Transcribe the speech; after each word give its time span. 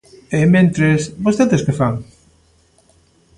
E, 0.37 0.39
mentres, 0.55 1.01
¿vostedes 1.25 1.63
que 1.65 1.77
fan? 1.79 1.95